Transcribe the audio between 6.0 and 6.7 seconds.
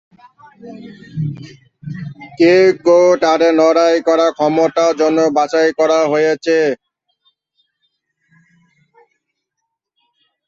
হয়েছে।